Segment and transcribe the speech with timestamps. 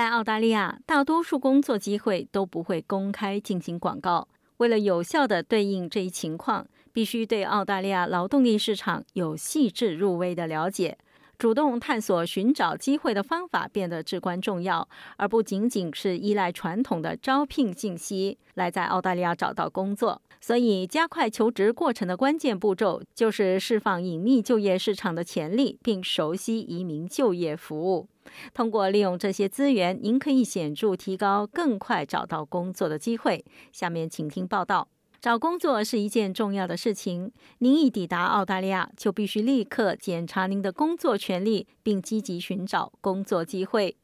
[0.00, 4.26] 在澳大利亚，大多数工作机会都不会公开进行广告。
[4.56, 10.96] 为了有效地对应这一情况，必须对澳大利亚劳动力市场有细致入微的了解。
[11.40, 14.86] 主动探索寻找机会的方法变得至关重要，
[15.16, 20.20] 而不仅仅是依赖传统的招聘信息来在澳大利亚找到工作。
[20.42, 28.06] 所以，加快求职过程的关键步骤就是释放隐秘就业市场的潜力，并熟悉移民就业服务。
[28.52, 33.42] 通过利用这些资源，您可以显著提高更快找到工作的机会。
[33.72, 34.88] 下面请听报道。
[35.20, 37.30] 找工作是一件重要的事情。
[37.58, 43.94] 您一抵达澳大利亚，就必须立刻检查您的工作权利，并积极寻找工作机会。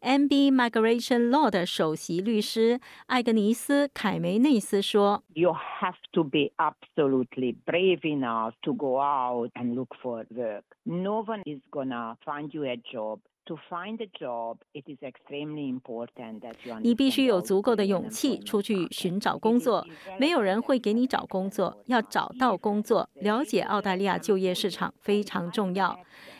[0.00, 9.94] MB Migration Law 的首席律师艾格尼斯·凯梅内斯说：“You have to be absolutely brave enough to go out and look
[10.02, 10.64] for work.
[10.82, 15.68] No one is gonna find you a job.” To find a job, it is extremely
[15.68, 16.80] important that you.
[16.80, 19.86] 你必须有足够的勇气出去寻找工作。
[20.18, 25.98] 没有人会给你找工作，要找到工作，了解澳大利亚就业市场非常重要。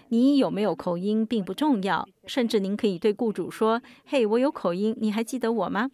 [0.08, 5.90] 你有没有口音并不重要，甚至您可以对雇主说：“嘿，我有口音，你还记得我吗？”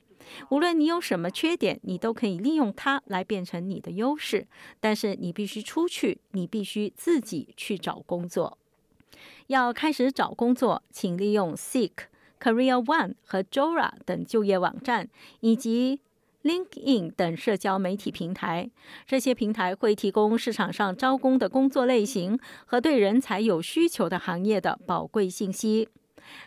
[0.51, 4.47] 无论你有什么缺点，你都可以利用它来变成你的优势。
[4.79, 8.59] 但是你必须出去，你必须自己去找工作。
[9.51, 11.91] 要开始找工作，请利用 Seek、
[12.41, 15.09] Career One 和 Jora 等就业网站，
[15.41, 15.99] 以及
[16.45, 18.71] LinkedIn 等社交媒体平台。
[19.09, 25.89] 这些平台会提供市场上招工的工作类型和对人才有需求的行业的宝贵信息。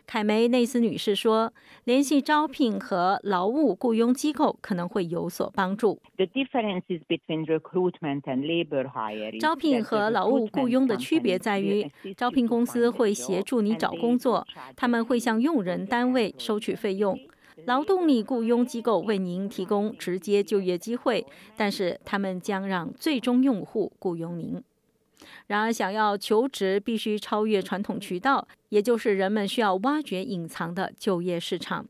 [0.06, 1.54] 凯梅内斯女士说
[1.86, 6.00] ：“联系招聘和劳务雇佣机构可能会有所帮助。
[9.40, 17.16] 招聘和劳务雇佣的区别在于，招聘公司会协助你找工作，他们会向用人单位收取费用；
[17.66, 21.26] 劳动力雇佣机构为您提供直接就业机会，
[21.56, 24.62] 但是他们将让最终用户雇佣您。”
[25.48, 31.86] 然而，想要求职，必须超越传统渠道，也就是人们需要挖掘隐藏的就业市场。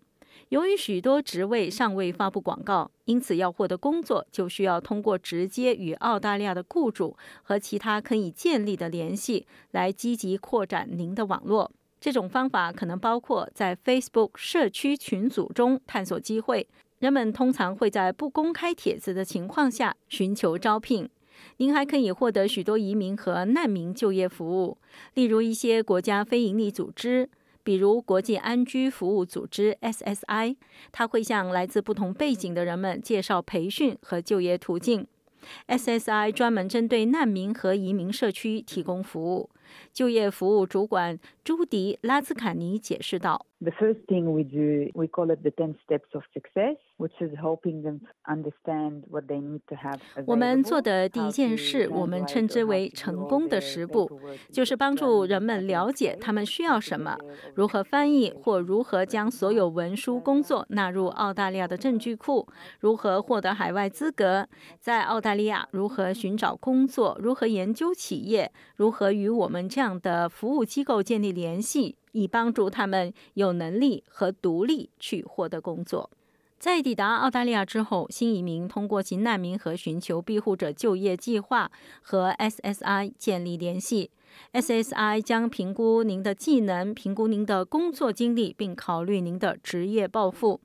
[0.50, 11.72] 由于许多职位尚未发布广告，因此要获得工作，就需要通过直接与澳大利亚的雇主和其他可以建立的联系来积极扩展您的网络。
[12.00, 16.68] 这种方法可能包括在 Facebook 社区群组中探索机会。
[17.00, 21.10] 人们通常会在不公开帖子的情况下寻求招聘。
[21.58, 24.78] 您还可以获得许多移民和难民就业服务，
[25.14, 27.30] 例如一些国家非营利组织，
[27.64, 30.56] 比如国际安居服务组织 （SSI），
[30.92, 35.08] 它会向来自不同背景的人们介绍培训和就业途径。
[35.68, 39.50] SSI 专门针对难民和移民社区提供服务。
[39.92, 47.82] 就业服务主管朱迪拉兹卡尼解释道：“The first thing we do, we call it the ten steps of success, which is helping
[47.82, 54.22] them understand what they need to have.” 我们做的第一件事，我们称之为“成功的十步”，
[54.54, 57.18] 就是帮助人们了解他们需要什么，
[57.56, 62.48] 如何翻译或如何将所有文书工作纳入澳大利亚的证据库，
[62.80, 64.48] 如何获得海外资格，
[64.80, 69.64] 在澳大利亚如何寻找工作，如何研究企业，如何与我们。
[69.74, 76.10] 这样的服务机构建立联系，以帮助他们有能力和独立去获得工作。
[76.58, 81.70] 在抵达澳大利亚之后，新移民通过其难民和寻求庇护者就业计划
[82.02, 84.10] 和 SSI 建立联系。
[84.54, 90.62] SSI 将评估您的技能，评估您的工作经历，并考虑您的职业抱负。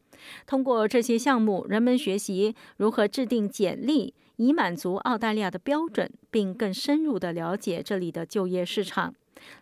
[0.47, 4.15] 通过这些项目，人们学习如何制定简历。
[4.37, 9.13] 以满足澳大利亚的标准，并更深入的了解这里的就业市场。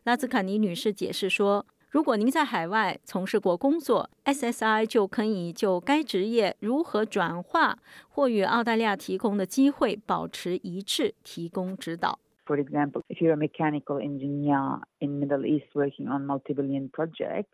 [0.04, 1.64] 拉兹卡尼女士解释说
[1.96, 7.78] ：“如果您在海外从事过工作，SSI 就可以就该职业如何转化
[8.10, 17.48] 或与澳大利亚提供的机会保持一致提供指导。” For example, if you're a mechanical engineer in Middle East working on multi-billion projects,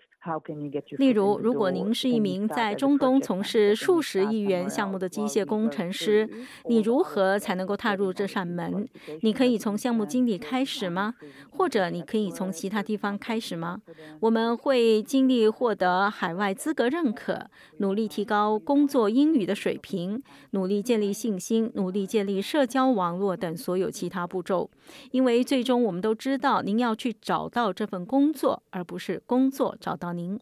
[0.98, 6.30] 例如，如果您是一名在中东从事数十亿元项目的机械工程师，
[6.68, 8.88] 你如何才能够踏入这扇门？
[9.22, 11.14] 你可以从项目经理开始吗？
[11.50, 13.82] 或者你可以从其他地方开始吗？
[14.20, 24.70] 我们会尽力获得海外资格认可，努力提高工作英语的水平，努力建立信心，努力建立社交网络等所有其他步骤。
[25.10, 30.12] 因为最终我们都知道，您要去找到这份工作，而不是工作找到。
[30.12, 30.38] 您、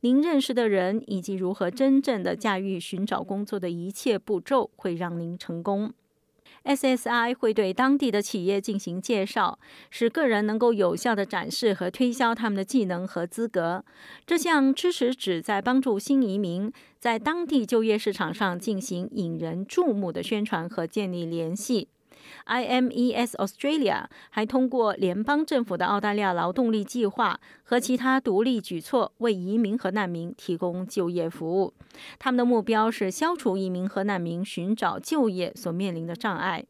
[0.00, 5.92] 您认识的人以及如何真正的驾驭寻找工作的一切步骤，会让您成功。
[6.64, 9.58] SSI 会对当地的企业进行介绍，
[9.90, 13.84] 使个人能够有效的展示和推销他们的技能和资格。
[14.26, 21.88] 这项支持旨在帮助新移民在当地就业市场上进行引人注目的宣传和建立联系。
[22.46, 31.72] IMES Australia 还通过联邦政府的澳大利亚劳动力计划和其他独立举措，为移民和难民提供就业服务。
[32.18, 36.64] 他们的目标是消除移民和难民寻找就业所面临的障碍。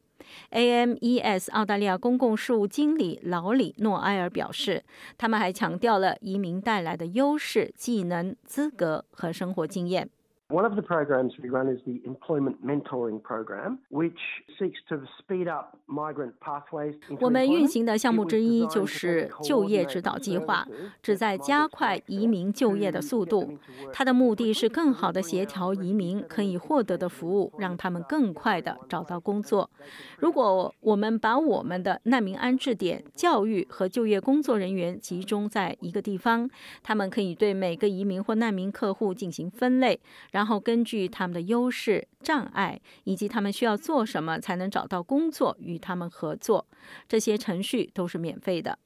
[0.50, 4.82] AMES 澳大利亚公共事务经理劳里诺埃尔表示，
[5.18, 10.08] 他们还强调了移民带来的优势、技能、资格和生活经验。
[10.54, 14.20] One of the programs we run is the Employment Mentoring Program, which
[14.56, 16.94] seeks to speed up migrant pathways.
[17.18, 20.64] 我们运行的项目之一就是就业指导计划，
[21.02, 23.58] 旨在加快移民就业的速度。
[23.92, 29.68] 它的目的是更好地协调移民可以获得的服务，让他们更快地找到工作。
[30.18, 36.48] 如果我们把我们的难民安置点、教育和就业工作人员集中在一个地方，
[36.84, 39.98] 他们可以对每个移民或难民客户进行分类。
[40.30, 46.66] 然然后根据他们的优势、障碍以及他们需要做什么才能找到工作，与他们合作。
[47.08, 48.78] 这些程序都是免费的。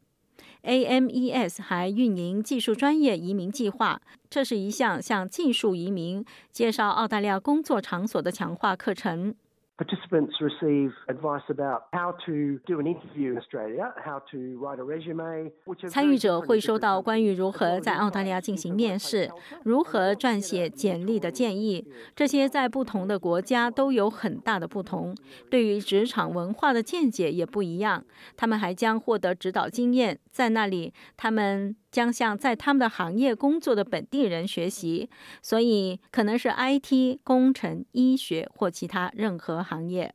[0.62, 4.00] AMES 还运营技术专业移民计划，
[4.30, 9.34] 这是一项向技术移民介绍澳大利亚工作场所的强化课程。
[9.78, 15.52] Participants receive advice about how to do an interview in Australia, how to write a resume.
[15.88, 19.30] 参与者会收到关于如何在澳大利亚进行面试、
[19.62, 21.86] 如何撰写简历的建议。
[22.16, 25.14] 这些在不同的国家都有很大的不同，
[25.48, 28.04] 对于职场文化的见解也不一样。
[28.36, 31.76] 他们还将获得指导经验，在那里他们。
[31.90, 35.08] 将向在他们的行业工作的本地人学习，
[35.42, 40.14] 所以可能是 IT、工程、医学或其他任何行业。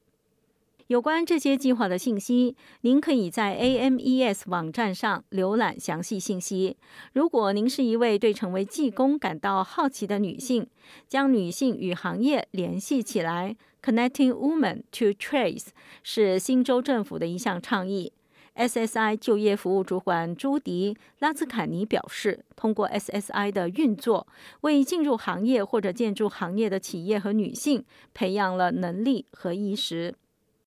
[0.87, 6.75] 有关这些计划的信息，您可以在 AMES 网站上浏览详细信息。
[7.13, 10.67] 如果您是一位对成为技工感到好奇的女性，
[11.07, 15.67] 将女性与行业联系起来，Connecting Women to Trades
[16.03, 18.11] 是新州政府的一项倡议。
[18.55, 24.27] SSI 就业服务主管朱迪拉兹坎尼表示，通过 SSI 的运作，
[24.61, 27.83] 为进入行业或者建筑行业的企业和女性
[28.13, 30.13] 培养了能力和意识。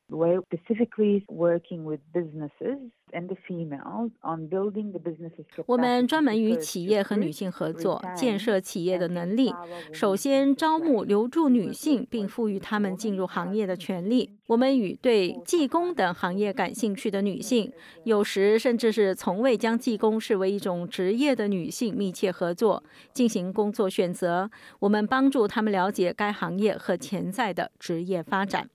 [0.09, 2.79] We're specifically working with businesses
[3.13, 5.45] and the females on building the businesses.
[5.67, 9.53] 我们专门与企业和女性合作，建设企业的能力。
[9.93, 14.31] 首先，招募留住女性，并赋予她们进入行业的权利。
[14.47, 17.73] 我们与对技工等行业感兴趣的女性，
[18.05, 24.49] 有时甚至是从未将技工视为一种职业的女性密切合作，进行工作选择。
[24.79, 28.71] 我们帮助她们了解该行业和潜在的职业发展。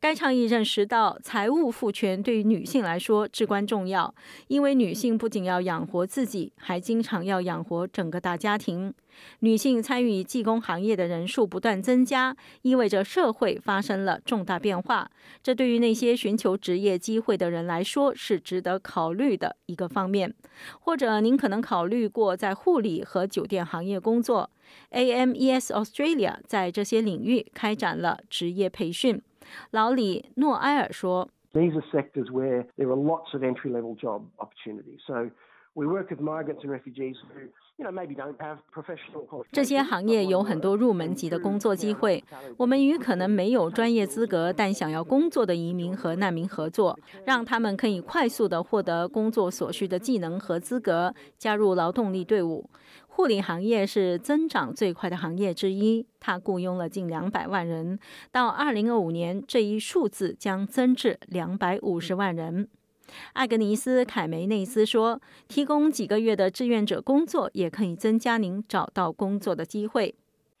[0.00, 4.14] 该倡议认识到，财务赋权对于女性来说至关重要，
[4.48, 8.94] 因为女性不仅要养活自己，还经常要养活整个大家庭。
[9.38, 15.10] 女性参与技工行业的人数不断增加，意味着社会发生了重大变化。
[15.42, 20.34] 这对于那些寻求职业机会的人来说是值得考虑的一个方面。
[20.80, 24.50] 或者您可能考虑过在护理和酒店行业工作。
[24.90, 29.22] AMES Australia 在这些领域开展了职业培训。
[29.70, 35.00] 老李诺埃尔说：“These are sectors where there are lots of entry-level job opportunities.
[35.06, 35.30] So
[35.74, 39.52] we work with migrants and refugees who, you know, maybe don't have professional qualifications.
[39.52, 42.22] 这些行业有很多入门级的工作机会。
[42.56, 52.68] 我们与可能没有专业资格但想要工作的移民和难民合作，让他们可以快速地获得工作所需的技能和资格，加入劳动力队伍。”
[53.16, 57.98] 护理行业是增长最快的行业之一，它雇佣了近两百万人。
[58.30, 62.68] 到二零二五年，这一数字将增至两百五十万人。
[63.32, 65.18] 艾格尼斯·凯梅内斯说
[65.48, 70.14] ：“提供几个月的志愿者工作，也可以增加您找到工作的机会。”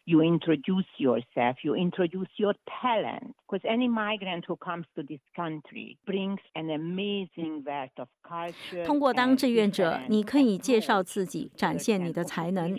[0.06, 3.34] You introduce yourself, you introduce your talent.
[3.48, 8.84] Because any migrant who comes to this country brings an amazing wealth of culture.
[8.84, 12.76] 通过当志愿者，你可以介绍自己，展现你的才能。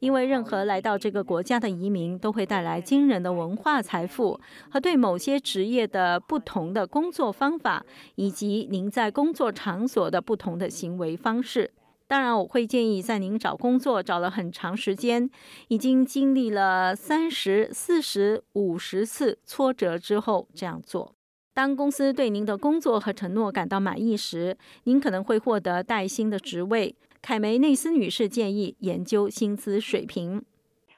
[0.00, 7.84] 因为任何来到这个国家的移民都会带来惊人的文化财富和对某些职业的不同的工作方法，
[8.16, 11.70] 以及您在工作场所的不同的行为方式。
[12.10, 15.30] 当然，我会建议在您找工作找了很长时间，
[15.68, 21.14] 已经经历了三十四十五十次挫折之后这样做。
[21.54, 26.96] 当公司对您的工作和承诺感到满意时，您可能会获得带薪的职位。
[27.22, 30.44] 凯梅内斯女士建议研究薪资水平。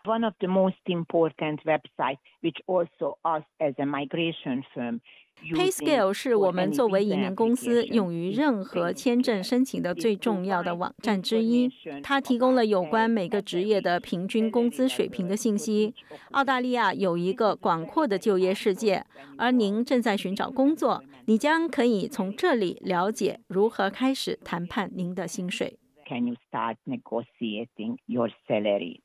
[0.05, 5.01] One of the most important websites, which also us as a migration firm
[5.41, 11.69] PayScale 是我们作为移民公司用于任何签证申请的最重要的网站之一。
[12.03, 15.95] 它提供了有关每个职业的平均工资水平的信息。
[16.31, 19.05] 澳大利亚有一个广阔的就业世界，
[19.37, 25.79] 而您正在寻找工作，你将可以从这里了解如何开始谈判您的薪水。
[26.09, 29.02] Can you start negotiating your salary?